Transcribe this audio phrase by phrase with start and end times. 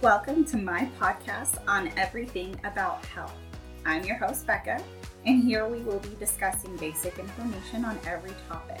[0.00, 3.34] Welcome to my podcast on everything about health.
[3.84, 4.80] I'm your host, Becca,
[5.26, 8.80] and here we will be discussing basic information on every topic.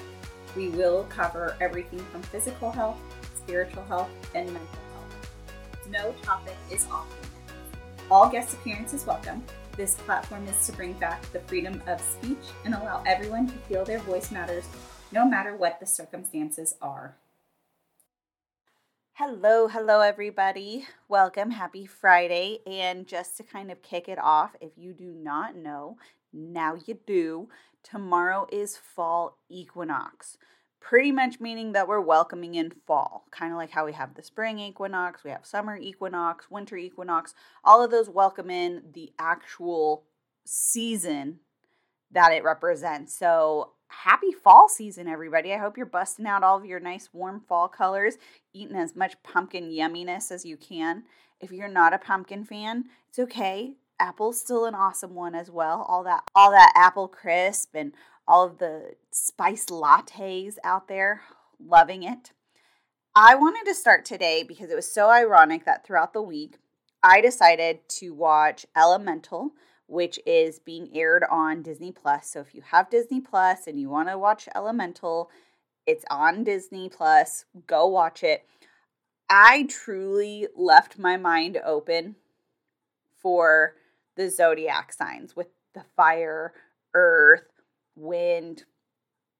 [0.54, 2.98] We will cover everything from physical health,
[3.36, 5.90] spiritual health, and mental health.
[5.90, 8.06] No topic is off limits.
[8.12, 9.42] All guest appearances welcome.
[9.76, 13.84] This platform is to bring back the freedom of speech and allow everyone to feel
[13.84, 14.66] their voice matters
[15.10, 17.16] no matter what the circumstances are.
[19.20, 20.86] Hello, hello, everybody.
[21.08, 21.50] Welcome.
[21.50, 22.60] Happy Friday.
[22.68, 25.96] And just to kind of kick it off, if you do not know,
[26.32, 27.48] now you do.
[27.82, 30.38] Tomorrow is fall equinox.
[30.78, 34.22] Pretty much meaning that we're welcoming in fall, kind of like how we have the
[34.22, 37.34] spring equinox, we have summer equinox, winter equinox.
[37.64, 40.04] All of those welcome in the actual
[40.44, 41.40] season
[42.12, 43.18] that it represents.
[43.18, 45.52] So happy fall season, everybody.
[45.52, 48.16] I hope you're busting out all of your nice warm fall colors,
[48.52, 51.04] eating as much pumpkin yumminess as you can.
[51.40, 53.74] If you're not a pumpkin fan, it's okay.
[54.00, 55.84] Apple's still an awesome one as well.
[55.88, 57.92] All that all that apple crisp and
[58.26, 61.22] all of the spice lattes out there,
[61.58, 62.32] loving it.
[63.16, 66.58] I wanted to start today because it was so ironic that throughout the week
[67.02, 69.52] I decided to watch Elemental
[69.88, 72.30] which is being aired on Disney Plus.
[72.30, 75.30] So if you have Disney Plus and you want to watch Elemental,
[75.86, 77.46] it's on Disney Plus.
[77.66, 78.46] Go watch it.
[79.30, 82.16] I truly left my mind open
[83.20, 83.74] for
[84.16, 86.52] the zodiac signs with the fire,
[86.94, 87.48] earth,
[87.96, 88.64] wind,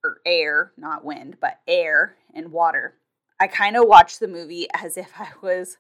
[0.03, 2.95] or air, not wind, but air and water.
[3.39, 5.77] I kind of watched the movie as if I was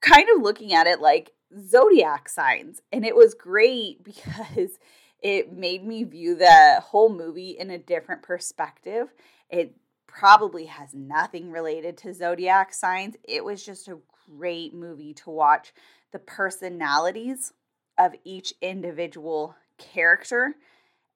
[0.00, 2.80] kind of looking at it like zodiac signs.
[2.92, 4.78] And it was great because
[5.20, 9.14] it made me view the whole movie in a different perspective.
[9.48, 13.16] It probably has nothing related to zodiac signs.
[13.24, 15.72] It was just a great movie to watch
[16.12, 17.52] the personalities
[17.98, 20.54] of each individual character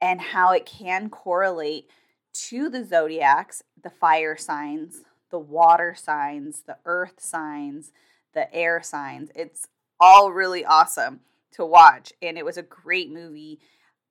[0.00, 1.91] and how it can correlate
[2.32, 7.92] to the zodiacs, the fire signs, the water signs, the earth signs,
[8.32, 9.30] the air signs.
[9.34, 9.69] It's
[10.00, 11.20] all really awesome
[11.53, 12.12] to watch.
[12.22, 13.60] And it was a great movie.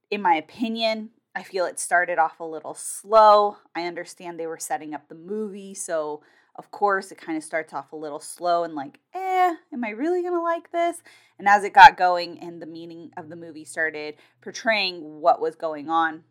[0.09, 3.57] In my opinion, I feel it started off a little slow.
[3.75, 6.21] I understand they were setting up the movie, so
[6.55, 9.89] of course it kind of starts off a little slow and like, eh, am I
[9.89, 11.03] really gonna like this?
[11.37, 15.55] And as it got going and the meaning of the movie started portraying what was
[15.55, 16.23] going on,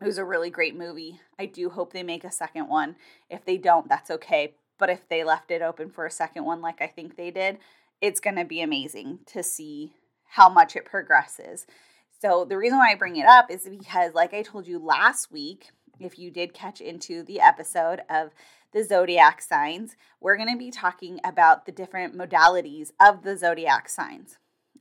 [0.00, 1.20] it was a really great movie.
[1.38, 2.96] I do hope they make a second one.
[3.28, 4.54] If they don't, that's okay.
[4.78, 7.58] But if they left it open for a second one, like I think they did,
[8.02, 9.92] it's going to be amazing to see
[10.24, 11.66] how much it progresses.
[12.20, 15.32] So, the reason why I bring it up is because, like I told you last
[15.32, 18.30] week, if you did catch into the episode of
[18.72, 23.88] the zodiac signs, we're going to be talking about the different modalities of the zodiac
[23.88, 24.38] signs.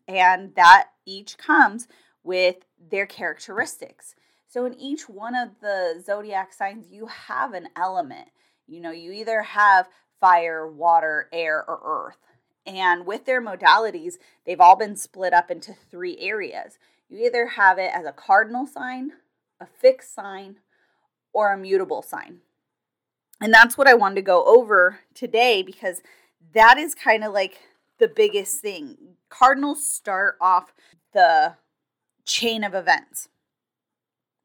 [0.07, 1.87] And that each comes
[2.23, 2.57] with
[2.89, 4.15] their characteristics.
[4.47, 8.29] So, in each one of the zodiac signs, you have an element.
[8.67, 9.89] You know, you either have
[10.19, 12.17] fire, water, air, or earth.
[12.65, 16.77] And with their modalities, they've all been split up into three areas.
[17.09, 19.13] You either have it as a cardinal sign,
[19.59, 20.57] a fixed sign,
[21.33, 22.39] or a mutable sign.
[23.41, 26.01] And that's what I wanted to go over today because
[26.53, 27.59] that is kind of like
[27.97, 28.97] the biggest thing.
[29.29, 30.73] Cardinals start off
[31.13, 31.55] the
[32.25, 33.29] chain of events.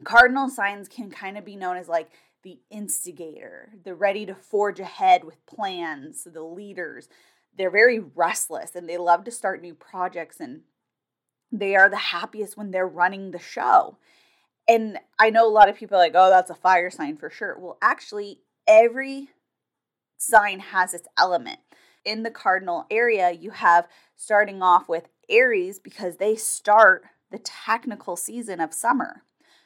[0.05, 2.11] Cardinal signs can kind of be known as like
[2.43, 7.09] the instigator, the ready to forge ahead with plans, the leaders,
[7.57, 10.63] they're very restless and they love to start new projects and
[11.53, 13.99] they are the happiest when they're running the show.
[14.69, 17.31] And I know a lot of people are like, oh, that's a fire sign for
[17.31, 17.57] sure.
[17.59, 19.29] Well, actually, every
[20.19, 21.61] sign has its element.
[22.05, 28.17] In the cardinal area, you have starting off with Aries because they start the technical
[28.17, 29.23] season of summer.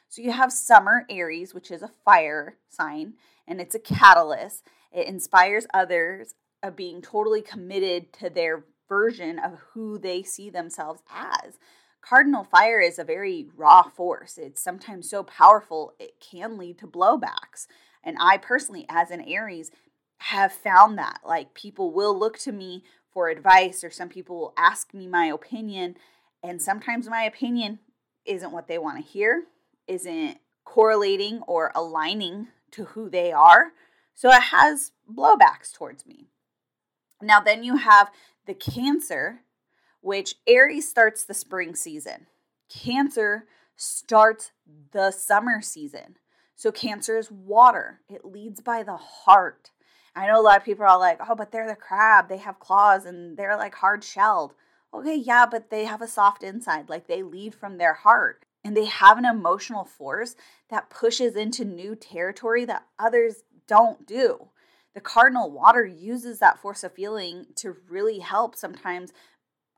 [0.07, 3.13] So you have summer Aries, which is a fire sign,
[3.47, 4.65] and it's a catalyst.
[4.91, 11.01] It inspires others of being totally committed to their version of who they see themselves
[11.09, 11.57] as.
[12.01, 14.37] Cardinal fire is a very raw force.
[14.37, 17.67] It's sometimes so powerful, it can lead to blowbacks.
[18.03, 19.71] And I personally, as an Aries,
[20.17, 21.19] have found that.
[21.25, 25.25] Like, people will look to me for advice, or some people will ask me my
[25.25, 25.95] opinion.
[26.43, 27.79] And sometimes my opinion
[28.25, 29.43] isn't what they want to hear,
[29.87, 33.73] isn't correlating or aligning to who they are.
[34.15, 36.30] So it has blowbacks towards me.
[37.21, 38.11] Now, then you have
[38.45, 39.41] the Cancer,
[40.01, 42.27] which Aries starts the spring season,
[42.69, 43.45] Cancer
[43.75, 44.51] starts
[44.91, 46.17] the summer season.
[46.55, 49.71] So, Cancer is water, it leads by the heart.
[50.15, 52.27] I know a lot of people are all like, oh, but they're the crab.
[52.27, 54.53] They have claws and they're like hard shelled.
[54.93, 56.89] Okay, yeah, but they have a soft inside.
[56.89, 60.35] Like they lead from their heart and they have an emotional force
[60.69, 64.49] that pushes into new territory that others don't do.
[64.93, 69.13] The cardinal water uses that force of feeling to really help sometimes.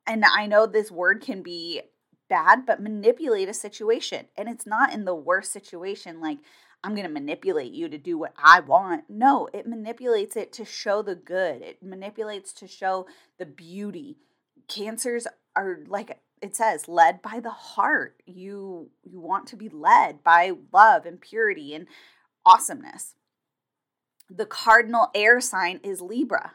[0.07, 1.81] And I know this word can be
[2.29, 4.25] bad, but manipulate a situation.
[4.35, 6.39] And it's not in the worst situation, like,
[6.83, 9.05] I'm going to manipulate you to do what I want.
[9.07, 13.07] No, it manipulates it to show the good, it manipulates to show
[13.39, 14.17] the beauty.
[14.67, 20.23] Cancers are like it says led by the heart you you want to be led
[20.23, 21.87] by love and purity and
[22.45, 23.15] awesomeness
[24.29, 26.53] the cardinal air sign is libra.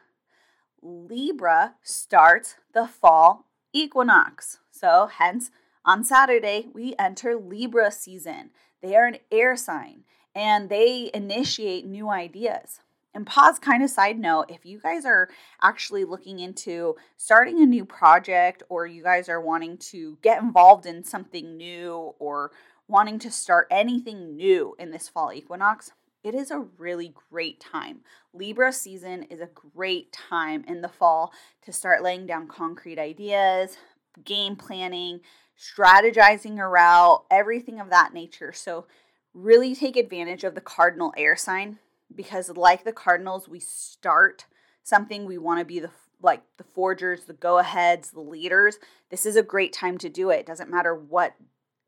[0.83, 4.59] Libra starts the fall equinox.
[4.71, 5.51] So hence
[5.85, 8.51] on saturday we enter libra season.
[8.83, 10.05] They are an air sign
[10.35, 12.81] and they initiate new ideas.
[13.15, 15.29] And pause kind of side note if you guys are
[15.63, 20.87] actually looking into starting a new project or you guys are wanting to get involved
[20.87, 22.53] in something new or
[22.87, 25.93] wanting to start anything new in this fall equinox,
[26.29, 28.01] it is a really great time.
[28.35, 31.33] Libra season is a great time in the fall
[31.63, 33.79] to start laying down concrete ideas,
[34.25, 35.21] game planning,
[35.59, 38.53] strategizing a route, everything of that nature.
[38.53, 38.87] So,
[39.33, 41.79] really take advantage of the cardinal air sign
[42.15, 44.47] because like the Cardinals, we start
[44.83, 45.91] something we want to be the
[46.21, 48.79] like the forgers, the go-aheads, the leaders.
[49.09, 50.41] This is a great time to do it.
[50.41, 50.47] it.
[50.47, 51.35] Doesn't matter what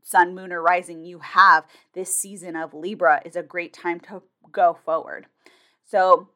[0.02, 1.64] sun, moon, or rising you have.
[1.94, 4.22] This season of Libra is a great time to
[4.52, 5.26] go forward.
[5.86, 6.28] So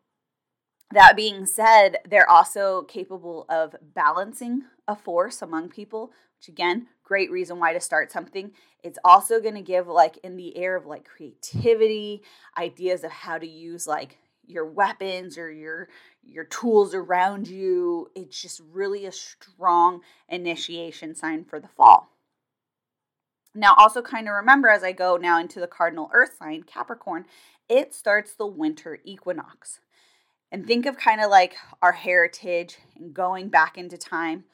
[0.91, 7.31] that being said, they're also capable of balancing a force among people, which again, great
[7.31, 8.53] reason why to start something.
[8.83, 12.23] It's also going to give like in the air of like creativity,
[12.57, 15.89] ideas of how to use like your weapons or your
[16.23, 18.09] your tools around you.
[18.15, 22.11] It's just really a strong initiation sign for the fall.
[23.55, 27.27] Now, also kind of remember as I go now into the cardinal earth sign, Capricorn,
[27.69, 29.81] it starts the winter equinox.
[30.51, 30.69] And hmm.
[30.69, 34.45] think of kind of like our heritage and going back into time.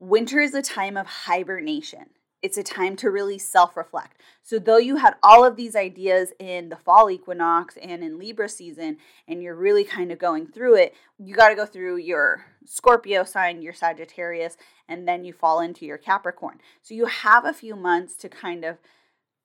[0.00, 2.10] Winter is a time of hibernation.
[2.42, 4.20] It's a time to really self reflect.
[4.42, 8.50] So, though you had all of these ideas in the fall equinox and in Libra
[8.50, 12.44] season, and you're really kind of going through it, you got to go through your
[12.66, 16.58] Scorpio sign, your Sagittarius, and then you fall into your Capricorn.
[16.82, 18.76] So, you have a few months to kind of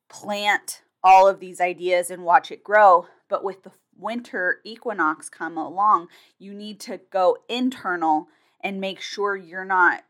[0.10, 3.08] plant all of these ideas and watch it grow.
[3.28, 6.08] But with the winter equinox come along,
[6.38, 8.28] you need to go internal
[8.62, 10.04] and make sure you're not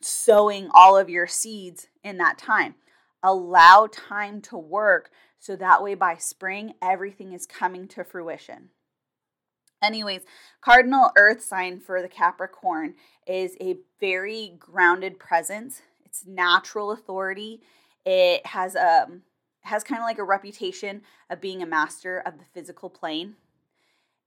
[0.00, 2.74] sowing all of your seeds in that time.
[3.22, 8.70] Allow time to work so that way by spring, everything is coming to fruition.
[9.82, 10.22] Anyways,
[10.60, 12.94] cardinal earth sign for the Capricorn
[13.26, 15.82] is a very grounded presence.
[16.04, 17.60] It's natural authority.
[18.04, 19.22] It has a um,
[19.62, 23.36] has kind of like a reputation of being a master of the physical plane.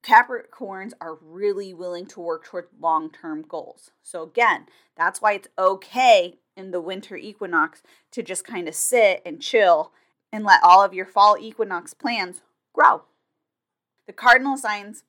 [0.03, 3.91] Capricorns are really willing to work towards long term goals.
[4.03, 9.21] So, again, that's why it's okay in the winter equinox to just kind of sit
[9.25, 9.91] and chill
[10.31, 12.41] and let all of your fall equinox plans
[12.73, 13.03] grow.
[14.05, 15.03] The cardinal signs,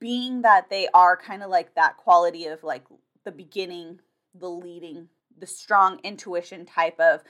[0.00, 2.84] being that they are kind of like that quality of like
[3.24, 4.00] the beginning,
[4.34, 7.22] the leading, the strong intuition type of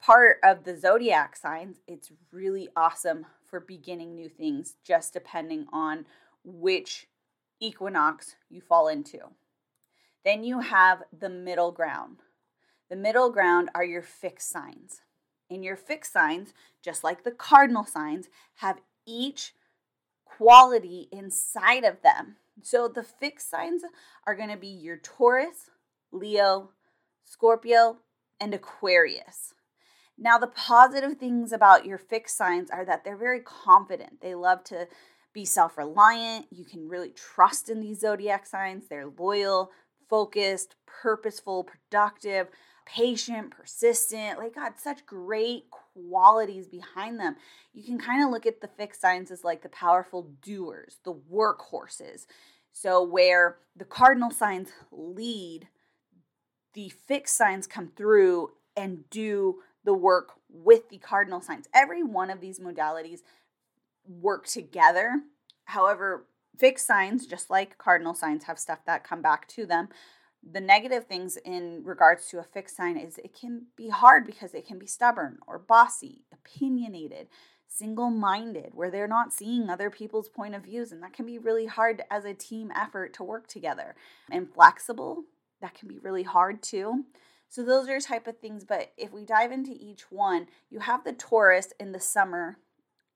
[0.00, 6.06] part of the zodiac signs, it's really awesome for beginning new things, just depending on
[6.44, 7.08] which
[7.60, 9.18] equinox you fall into.
[10.24, 12.18] Then you have the middle ground.
[12.88, 15.02] The middle ground are your fixed signs.
[15.50, 19.54] And your fixed signs, just like the cardinal signs, have each
[20.24, 22.36] quality inside of them.
[22.62, 23.82] So the fixed signs
[24.26, 25.70] are going to be your Taurus,
[26.12, 26.70] Leo,
[27.24, 27.98] Scorpio,
[28.40, 29.54] and Aquarius.
[30.22, 34.20] Now, the positive things about your fixed signs are that they're very confident.
[34.20, 34.86] They love to
[35.32, 36.46] be self reliant.
[36.50, 38.86] You can really trust in these zodiac signs.
[38.86, 39.70] They're loyal,
[40.10, 42.48] focused, purposeful, productive,
[42.84, 44.38] patient, persistent.
[44.38, 47.36] Like, God, such great qualities behind them.
[47.72, 51.14] You can kind of look at the fixed signs as like the powerful doers, the
[51.14, 52.26] workhorses.
[52.72, 55.68] So, where the cardinal signs lead,
[56.74, 61.66] the fixed signs come through and do the work with the cardinal signs.
[61.74, 63.20] Every one of these modalities
[64.06, 65.22] work together.
[65.64, 66.26] However,
[66.58, 69.88] fixed signs, just like cardinal signs, have stuff that come back to them.
[70.42, 74.54] The negative things in regards to a fixed sign is it can be hard because
[74.54, 77.28] it can be stubborn or bossy, opinionated,
[77.66, 80.92] single minded, where they're not seeing other people's point of views.
[80.92, 83.94] And that can be really hard as a team effort to work together.
[84.30, 85.24] And flexible,
[85.60, 87.04] that can be really hard too.
[87.50, 88.64] So those are type of things.
[88.64, 92.58] But if we dive into each one, you have the Taurus in the summer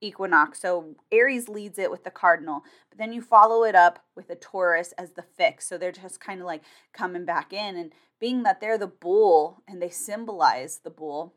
[0.01, 0.61] equinox.
[0.61, 4.35] So Aries leads it with the cardinal, but then you follow it up with a
[4.35, 5.67] Taurus as the fix.
[5.67, 6.63] So they're just kind of like
[6.93, 7.77] coming back in.
[7.77, 11.35] And being that they're the bull and they symbolize the bull,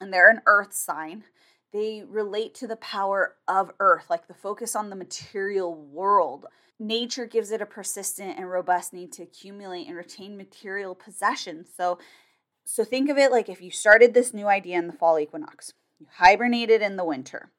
[0.00, 1.24] and they're an earth sign,
[1.72, 6.46] they relate to the power of earth, like the focus on the material world.
[6.78, 11.68] Nature gives it a persistent and robust need to accumulate and retain material possessions.
[11.76, 11.98] So
[12.64, 15.72] so think of it like if you started this new idea in the fall equinox.
[15.98, 17.50] You hibernated in the winter.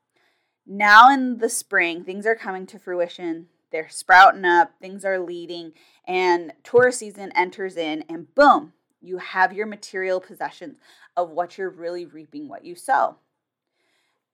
[0.67, 3.47] Now in the spring, things are coming to fruition.
[3.71, 5.73] They're sprouting up, things are leading,
[6.07, 10.77] and Taurus season enters in, and boom, you have your material possessions
[11.15, 13.17] of what you're really reaping what you sow.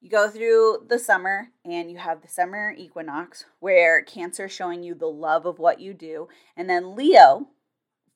[0.05, 4.83] You go through the summer and you have the summer equinox where Cancer is showing
[4.83, 7.47] you the love of what you do, and then Leo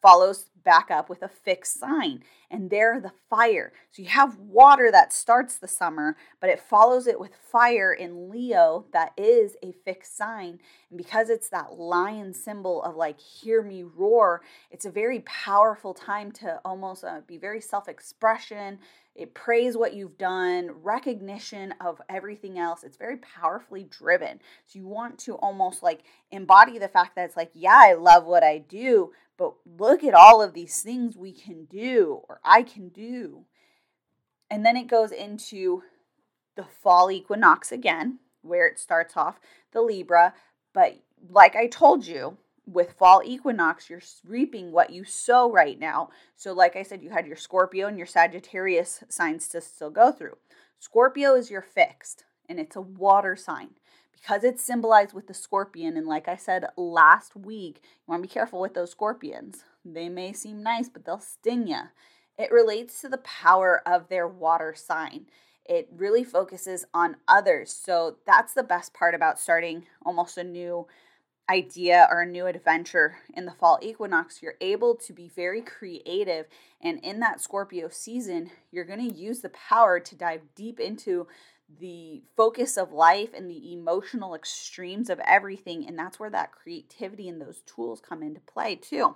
[0.02, 3.74] follows back up with a fixed sign, and there the fire.
[3.92, 8.30] So you have water that starts the summer, but it follows it with fire in
[8.30, 10.60] Leo that is a fixed sign.
[10.90, 14.42] And because it's that lion symbol of like, hear me roar,
[14.72, 18.80] it's a very powerful time to almost uh, be very self expression.
[19.16, 22.86] It praise what you've done, recognition of everything else.
[22.86, 24.40] It's very powerfully driven.
[24.66, 28.26] So you want to almost like embody the fact that it's like, yeah, I love
[28.26, 32.62] what I do, but look at all of these things we can do or I
[32.62, 33.46] can do.
[34.52, 35.84] And then it goes into
[36.58, 39.40] the fall equinox again, where it starts off
[39.72, 40.34] the Libra.
[40.74, 46.10] But like I told you, with fall equinox, you're reaping what you sow right now.
[46.36, 50.12] So, like I said, you had your Scorpio and your Sagittarius signs to still go
[50.12, 50.38] through.
[50.78, 53.70] Scorpio is your fixed, and it's a water sign
[54.22, 58.28] because it's symbolized with the scorpion, and like I said last week, you want to
[58.28, 59.64] be careful with those scorpions.
[59.86, 61.82] They may seem nice, but they'll sting you.
[62.38, 65.26] It relates to the power of their water sign.
[65.66, 67.72] It really focuses on others.
[67.72, 70.88] So that's the best part about starting almost a new
[71.50, 74.42] idea or a new adventure in the fall equinox.
[74.42, 76.46] You're able to be very creative.
[76.82, 81.28] And in that Scorpio season, you're going to use the power to dive deep into
[81.80, 85.86] the focus of life and the emotional extremes of everything.
[85.88, 89.16] And that's where that creativity and those tools come into play, too.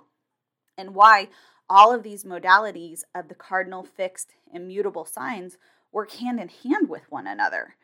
[0.76, 1.28] And why
[1.68, 5.56] all of these modalities of the cardinal, fixed, immutable signs
[5.92, 7.76] work hand in hand with one another.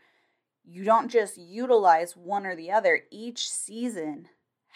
[0.65, 4.29] You don't just utilize one or the other, each season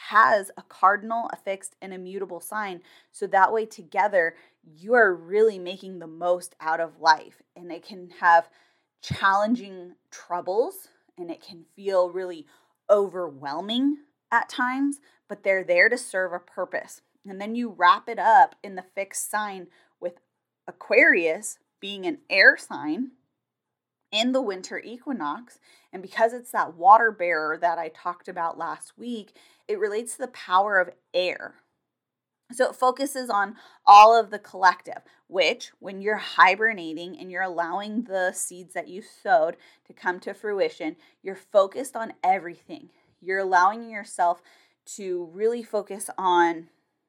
[0.08, 2.80] has a cardinal, a fixed, and a mutable sign.
[3.12, 4.34] So that way, together,
[4.64, 7.42] you are really making the most out of life.
[7.54, 8.48] And it can have
[9.04, 12.46] challenging troubles and it can feel really
[12.90, 13.98] overwhelming
[14.32, 17.02] at times, but they're there to serve a purpose.
[17.26, 19.68] And then you wrap it up in the fixed sign
[20.00, 20.14] with
[20.66, 23.12] Aquarius being an air sign
[24.10, 25.58] in the winter equinox.
[25.92, 29.36] And because it's that water bearer that I talked about last week,
[29.68, 31.56] it relates to the power of air.
[32.54, 38.04] So it focuses on all of the collective, which, when you're hibernating and you're allowing
[38.04, 39.56] the seeds that you sowed
[39.86, 42.90] to come to fruition, you're focused on everything.
[43.20, 44.40] You're allowing yourself
[44.96, 46.68] to really focus on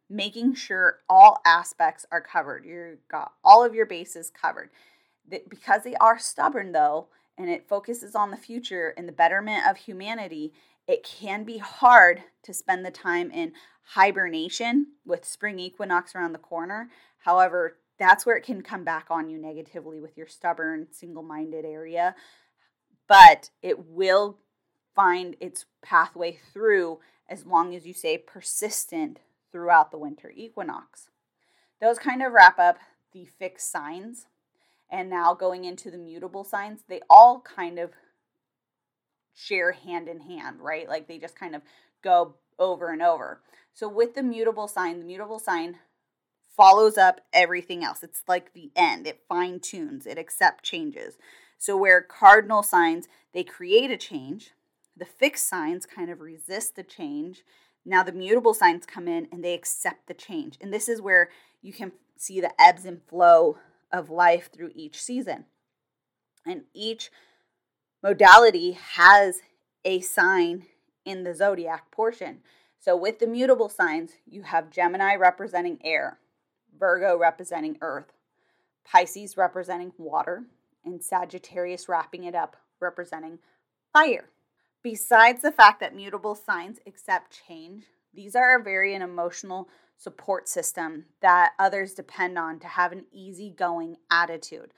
[0.10, 2.66] making sure all aspects are covered.
[2.66, 4.70] You've got all of your bases covered.
[5.28, 9.78] Because they are stubborn, though, and it focuses on the future and the betterment of
[9.78, 10.54] humanity,
[10.88, 13.54] it can be hard to spend the time in
[13.90, 16.90] hibernation with spring equinox around the corner.
[17.20, 21.66] However, that's where it can come back on you negatively with your stubborn, single minded
[21.66, 22.16] area.
[23.08, 24.38] But it will
[24.96, 27.00] find its pathway through
[27.30, 29.20] as long as you stay persistent
[29.52, 31.10] throughout the winter equinox.
[31.82, 32.78] Those kind of wrap up
[33.14, 34.28] the fixed signs.
[34.90, 37.92] And now going into the mutable signs, they all kind of
[39.36, 40.90] share hand in hand, right?
[40.90, 41.62] Like they just kind of
[42.04, 43.42] go over and over.
[43.74, 45.78] So with the mutable sign, the mutable sign
[46.56, 48.02] follows up everything else.
[48.02, 49.06] It's like the end.
[49.06, 51.18] It fine tunes, it accepts changes.
[51.58, 54.52] So where cardinal signs, they create a change,
[54.96, 57.44] the fixed signs kind of resist the change.
[57.86, 60.58] Now the mutable signs come in and they accept the change.
[60.62, 61.30] And this is where
[61.62, 63.58] you can see the ebbs and flow
[63.92, 65.46] of life through each season.
[66.46, 67.12] And each
[68.04, 69.42] modality has
[69.84, 70.66] a sign
[71.06, 72.40] in the zodiac portion.
[72.80, 76.20] So, with the mutable signs, you have Gemini representing air,
[76.78, 78.14] Virgo representing earth,
[78.84, 80.44] Pisces representing water,
[80.84, 83.40] and Sagittarius wrapping it up representing
[83.92, 84.30] fire.
[84.84, 90.48] Besides the fact that mutable signs accept change, these are a very an emotional support
[90.48, 94.72] system that others depend on to have an easygoing attitude.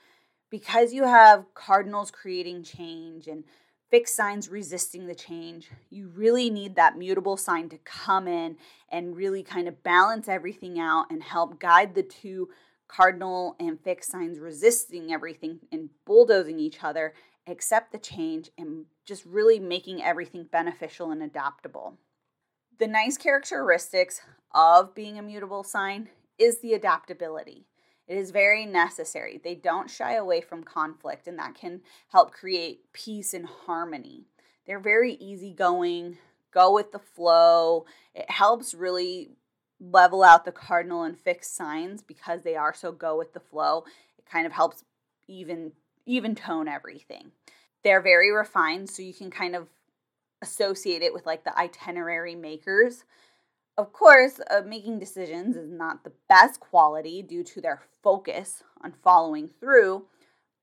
[0.50, 3.44] Because you have cardinals creating change and
[3.90, 8.56] fixed signs resisting the change, you really need that mutable sign to come in
[8.90, 12.48] and really kind of balance everything out and help guide the two
[12.86, 17.12] cardinal and fixed signs resisting everything and bulldozing each other,
[17.46, 21.98] accept the change, and just really making everything beneficial and adaptable.
[22.78, 24.20] The nice characteristics
[24.54, 27.66] of being a mutable sign is the adaptability.
[28.08, 29.38] It is very necessary.
[29.42, 34.24] They don't shy away from conflict, and that can help create peace and harmony.
[34.66, 36.16] They're very easygoing,
[36.50, 37.84] go with the flow.
[38.14, 39.30] It helps really
[39.78, 43.84] level out the cardinal and fixed signs because they are so go with the flow.
[44.18, 44.84] It kind of helps
[45.28, 45.72] even
[46.06, 47.32] even tone everything.
[47.84, 49.68] They're very refined, so you can kind of
[50.40, 53.04] associate it with like the itinerary makers.
[53.78, 58.92] Of course, uh, making decisions is not the best quality due to their focus on
[59.04, 60.06] following through,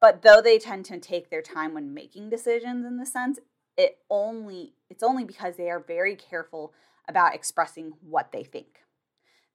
[0.02, 3.40] but though they tend to take their time when making decisions in the sense,
[3.78, 6.74] it only it's only because they are very careful
[7.08, 8.82] about expressing what they think.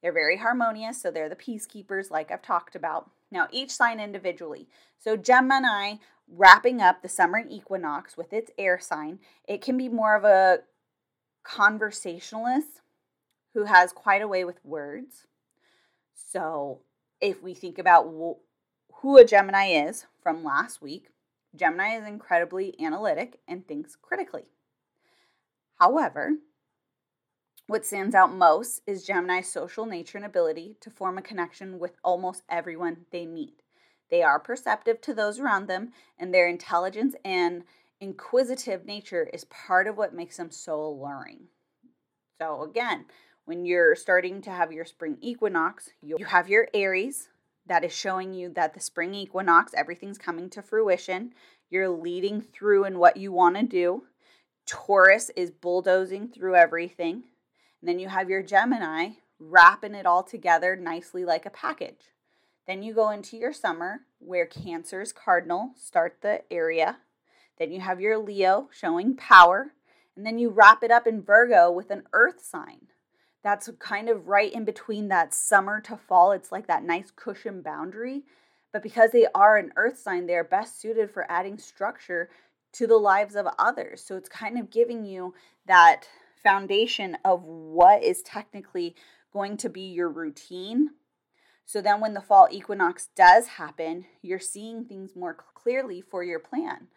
[0.01, 3.11] They're very harmonious, so they're the peacekeepers like I've talked about.
[3.31, 4.67] Now, each sign individually.
[4.97, 10.15] So Gemini wrapping up the summer equinox with its air sign, it can be more
[10.15, 10.61] of a
[11.43, 12.80] conversationalist
[13.53, 15.27] who has quite a way with words.
[16.13, 16.81] So,
[17.19, 18.05] if we think about
[18.95, 21.09] who a Gemini is from last week,
[21.55, 24.45] Gemini is incredibly analytic and thinks critically.
[25.79, 26.33] However,
[27.67, 31.97] what stands out most is Gemini's social nature and ability to form a connection with
[32.03, 33.61] almost everyone they meet.
[34.09, 37.63] They are perceptive to those around them, and their intelligence and
[38.01, 41.47] inquisitive nature is part of what makes them so alluring.
[42.41, 43.05] So, again,
[43.45, 47.29] when you're starting to have your spring equinox, you have your Aries
[47.67, 51.33] that is showing you that the spring equinox, everything's coming to fruition.
[51.69, 54.03] You're leading through in what you want to do.
[54.65, 57.23] Taurus is bulldozing through everything.
[57.81, 62.11] And then you have your Gemini wrapping it all together nicely like a package.
[62.67, 66.97] Then you go into your summer where Cancer's cardinal start the area.
[67.57, 69.73] Then you have your Leo showing power.
[70.15, 72.87] And then you wrap it up in Virgo with an earth sign.
[73.43, 76.31] That's kind of right in between that summer to fall.
[76.31, 78.23] It's like that nice cushion boundary.
[78.71, 82.29] But because they are an earth sign, they are best suited for adding structure
[82.73, 84.03] to the lives of others.
[84.03, 85.33] So it's kind of giving you
[85.65, 86.07] that
[86.41, 88.95] foundation of what is technically
[89.33, 90.91] going to be your routine.
[91.65, 96.39] So then, when the fall equinox does happen, you're seeing things more clearly for your
[96.39, 96.87] plan.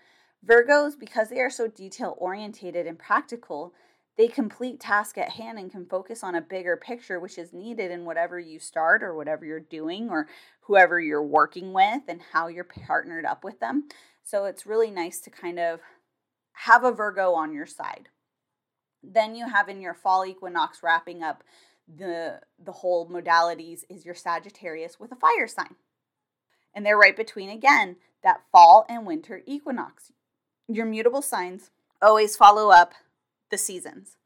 [0.45, 3.73] Virgos, because they are so detail orientated and practical,
[4.17, 7.91] they complete task at hand and can focus on a bigger picture which is needed
[7.91, 10.29] in whatever you start or whatever you're doing or
[10.63, 13.89] whoever you're working with and how you're partnered up with them
[14.23, 15.81] so it's really nice to kind of
[16.53, 18.09] have a virgo on your side
[19.03, 21.45] then you have in your fall equinox wrapping up
[21.89, 25.77] the the whole modalities is your Sagittarius with a fire sign.
[26.75, 30.13] And they're right between again that fall and winter equinox.
[30.67, 32.95] Your mutable signs always follow up
[33.51, 34.17] the seasons.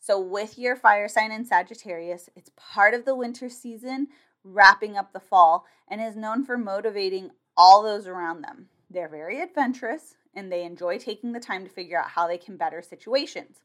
[0.00, 4.08] So with your fire sign in Sagittarius, it's part of the winter season
[4.42, 8.66] wrapping up the fall and is known for motivating all those around them.
[8.90, 12.56] They're very adventurous and they enjoy taking the time to figure out how they can
[12.56, 13.60] better situations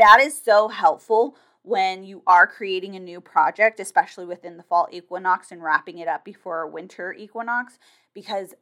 [0.00, 4.88] that is so helpful when you are creating a new project, especially within the fall
[4.90, 7.78] equinox and wrapping it up before a winter equinox,
[8.14, 8.54] because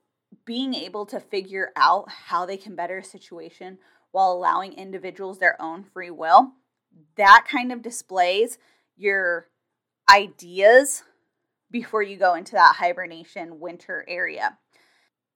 [0.44, 3.78] being able to figure out how they can better a situation
[4.12, 6.52] while allowing individuals their own free will,
[7.16, 8.58] that kind of displays
[8.96, 9.48] your
[10.10, 11.04] ideas
[11.70, 14.58] before you go into that hibernation winter area.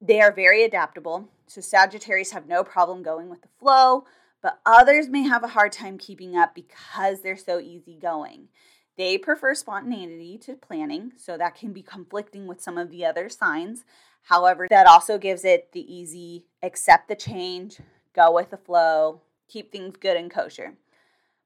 [0.00, 1.28] They are very adaptable.
[1.46, 4.04] So, Sagittarius have no problem going with the flow,
[4.42, 8.48] but others may have a hard time keeping up because they're so easygoing.
[8.96, 13.28] They prefer spontaneity to planning, so that can be conflicting with some of the other
[13.28, 13.84] signs.
[14.24, 17.78] However, that also gives it the easy accept the change,
[18.14, 20.74] go with the flow, keep things good and kosher.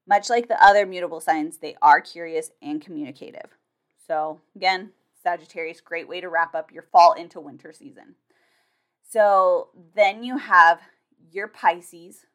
[0.07, 3.57] Much like the other mutable signs, they are curious and communicative.
[4.07, 8.15] So, again, Sagittarius, great way to wrap up your fall into winter season.
[9.09, 10.79] So, then you have
[11.31, 12.25] your Pisces,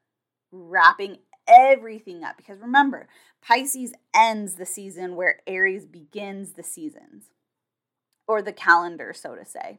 [0.50, 1.18] wrapping
[1.48, 2.36] everything up.
[2.36, 3.08] Because remember,
[3.40, 7.30] Pisces ends the season where Aries begins the seasons
[8.26, 9.78] or the calendar, so to say.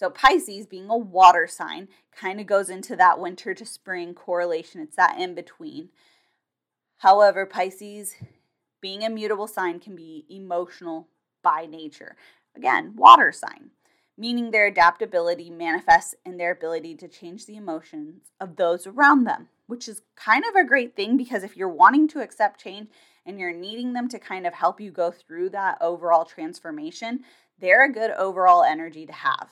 [0.00, 4.80] So, Pisces, being a water sign, kind of goes into that winter to spring correlation.
[4.80, 5.90] It's that in between.
[7.00, 8.14] However, Pisces,
[8.80, 11.08] being a mutable sign, can be emotional
[11.42, 12.16] by nature.
[12.56, 13.72] Again, water sign,
[14.16, 19.48] meaning their adaptability manifests in their ability to change the emotions of those around them,
[19.66, 22.88] which is kind of a great thing because if you're wanting to accept change
[23.26, 27.20] and you're needing them to kind of help you go through that overall transformation,
[27.58, 29.50] they're a good overall energy to have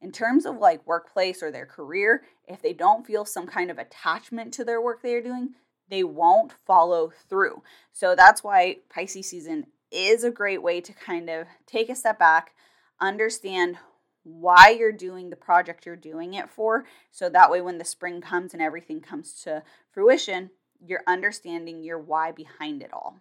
[0.00, 3.78] in terms of like workplace or their career, if they don't feel some kind of
[3.78, 5.54] attachment to their work they are doing,
[5.88, 7.62] they won't follow through.
[7.92, 12.18] So that's why Pisces season is a great way to kind of take a step
[12.18, 12.54] back,
[13.00, 13.78] understand
[14.24, 16.84] why you're doing the project you're doing it for.
[17.12, 20.50] So that way, when the spring comes and everything comes to fruition,
[20.84, 23.20] you're understanding your why behind it all.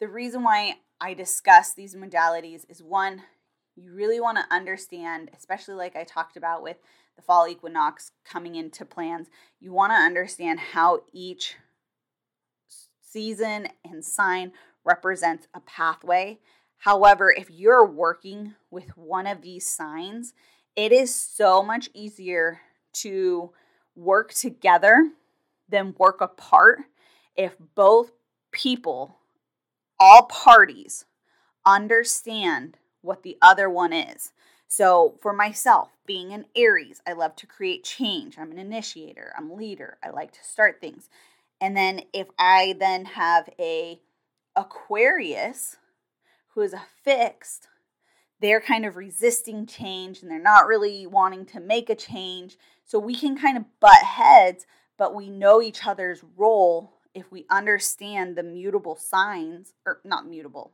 [0.00, 3.22] The reason why I discuss these modalities is one,
[3.80, 6.76] you really want to understand, especially like I talked about with
[7.16, 11.56] the fall equinox coming into plans, you want to understand how each
[13.00, 14.52] season and sign
[14.84, 16.38] represents a pathway.
[16.78, 20.34] However, if you're working with one of these signs,
[20.76, 22.60] it is so much easier
[22.92, 23.50] to
[23.96, 25.10] work together
[25.68, 26.80] than work apart
[27.36, 28.12] if both
[28.52, 29.16] people,
[29.98, 31.04] all parties,
[31.66, 34.32] understand what the other one is.
[34.68, 38.38] So, for myself, being an Aries, I love to create change.
[38.38, 39.98] I'm an initiator, I'm a leader.
[40.02, 41.08] I like to start things.
[41.60, 44.00] And then if I then have a
[44.56, 45.76] Aquarius
[46.54, 47.68] who is a fixed,
[48.40, 52.56] they're kind of resisting change and they're not really wanting to make a change.
[52.84, 57.44] So we can kind of butt heads, but we know each other's role if we
[57.50, 60.72] understand the mutable signs, or not mutable,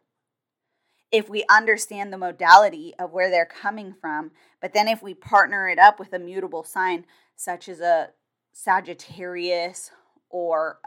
[1.12, 4.32] if we understand the modality of where they're coming from.
[4.60, 8.10] But then if we partner it up with a mutable sign, such as a
[8.52, 9.90] Sagittarius
[10.30, 10.78] or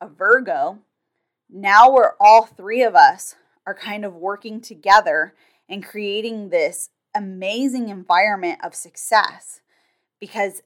[0.00, 0.78] a Virgo,
[1.48, 5.34] now we're all three of us are kind of working together
[5.68, 9.60] and creating this amazing environment of success
[10.20, 10.62] because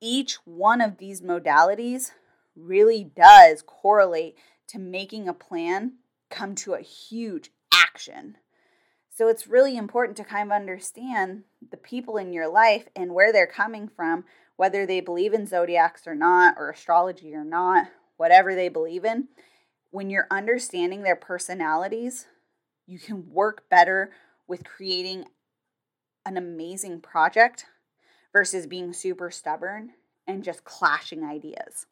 [0.00, 2.12] each one of these modalities
[2.56, 4.36] really does correlate
[4.68, 5.94] to making a plan
[6.30, 8.36] come to a huge action.
[9.10, 13.32] So it's really important to kind of understand the people in your life and where
[13.32, 14.24] they're coming from,
[14.56, 19.28] whether they believe in zodiacs or not, or astrology or not, whatever they believe in.
[19.90, 22.26] When you're understanding their personalities,
[22.86, 24.10] you can work better
[24.48, 25.26] with creating
[26.26, 27.66] an amazing project
[28.32, 29.92] versus being super stubborn
[30.26, 31.86] and just clashing ideas.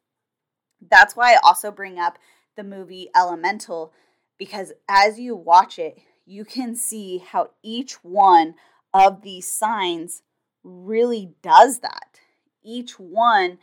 [0.91, 2.17] That's why I also bring up
[2.55, 3.93] the movie Elemental
[4.37, 8.55] because as you watch it, you can see how each one
[8.93, 10.21] of these signs
[10.63, 12.19] really does that.
[12.63, 13.57] Each one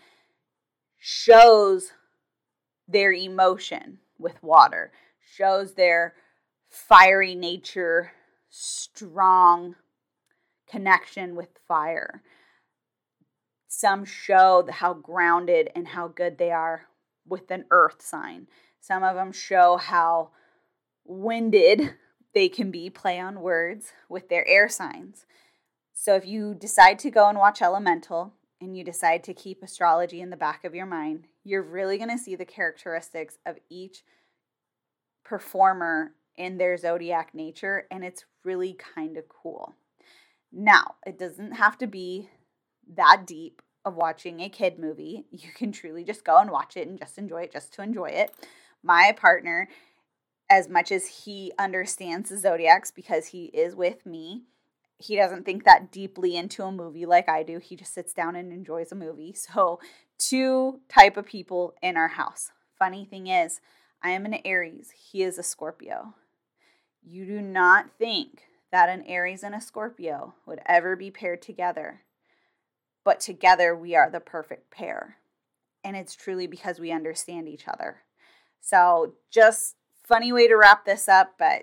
[0.99, 1.93] shows
[2.87, 6.15] their emotion with water, shows their
[6.69, 8.13] fiery nature,
[8.51, 9.77] strong
[10.69, 12.23] connection with fire.
[13.67, 16.87] Some show how grounded and how good they are
[17.27, 18.49] with an earth sign.
[18.81, 20.31] Some of them show how
[21.11, 21.95] winded
[22.33, 25.27] they can be, play on words, with their air signs.
[25.93, 30.21] So if you decide to go and watch Elemental and you decide to keep astrology
[30.21, 34.05] in the back of your mind, you're really going to see the characteristics of each
[35.25, 39.75] performer in their zodiac nature, and it's really kind of cool.
[40.53, 42.31] Now, it doesn't have to be
[42.97, 45.27] that deep of watching a kid movie.
[45.31, 48.11] You can truly just go and watch it and just enjoy it just to enjoy
[48.11, 48.33] it.
[48.83, 49.69] My partner
[50.51, 54.43] as much as he understands the zodiacs because he is with me
[55.01, 57.59] he doesn't think that deeply into a movie like i do.
[57.59, 59.35] He just sits down and enjoys a movie.
[59.51, 59.81] So
[60.19, 62.51] two type of people in our house.
[62.79, 63.61] Funny thing is
[64.03, 64.93] i am an aries.
[65.11, 66.15] He is a scorpio.
[67.03, 72.03] You do not think that an aries and a scorpio would ever be paired together
[73.05, 75.17] but together we are the perfect pair.
[75.83, 78.03] And it's truly because we understand each other.
[78.61, 79.77] So just
[80.11, 81.63] funny way to wrap this up, but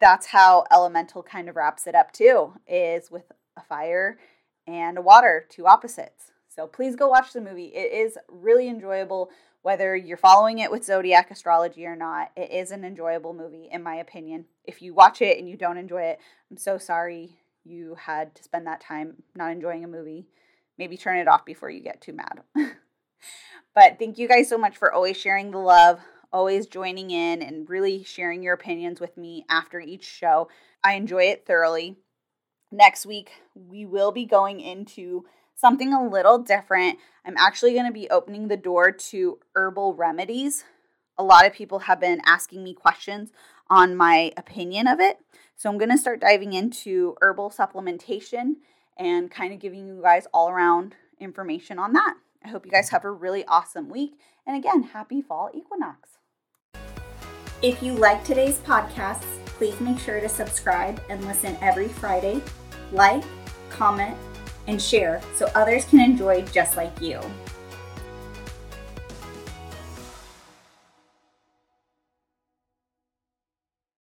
[0.00, 4.18] that's how Elemental kind of wraps it up too, is with a fire
[4.66, 6.32] and a water, two opposites.
[6.48, 7.66] So please go watch the movie.
[7.66, 9.30] It is really enjoyable,
[9.62, 12.32] whether you're following it with zodiac astrology or not.
[12.36, 14.46] It is an enjoyable movie, in my opinion.
[14.64, 16.18] If you watch it and you don't enjoy it,
[16.50, 20.26] I'm so sorry you had to spend that time not enjoying a movie.
[20.78, 22.40] Maybe turn it off before you get too mad.
[23.74, 26.00] but thank you guys so much for always sharing the love
[26.34, 30.48] always joining in and really sharing your opinions with me after each show.
[30.82, 31.96] I enjoy it thoroughly.
[32.72, 36.98] Next week, we will be going into something a little different.
[37.24, 40.64] I'm actually going to be opening the door to herbal remedies.
[41.16, 43.30] A lot of people have been asking me questions
[43.70, 45.18] on my opinion of it.
[45.54, 48.54] So I'm going to start diving into herbal supplementation
[48.98, 52.14] and kind of giving you guys all around information on that.
[52.44, 54.18] I hope you guys have a really awesome week.
[54.44, 56.18] And again, happy fall equinox.
[57.64, 62.42] If you like today's podcast, please make sure to subscribe and listen every Friday.
[62.92, 63.24] Like,
[63.70, 64.18] comment,
[64.66, 67.22] and share so others can enjoy just like you.